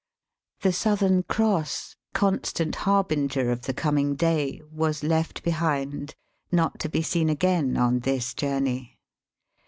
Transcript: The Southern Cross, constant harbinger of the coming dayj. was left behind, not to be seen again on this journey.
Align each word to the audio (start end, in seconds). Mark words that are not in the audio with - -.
The 0.61 0.73
Southern 0.73 1.21
Cross, 1.21 1.95
constant 2.15 2.75
harbinger 2.89 3.51
of 3.51 3.61
the 3.61 3.73
coming 3.75 4.17
dayj. 4.17 4.63
was 4.71 5.03
left 5.03 5.43
behind, 5.43 6.15
not 6.51 6.79
to 6.79 6.89
be 6.89 7.03
seen 7.03 7.29
again 7.29 7.77
on 7.77 7.99
this 7.99 8.33
journey. 8.33 8.97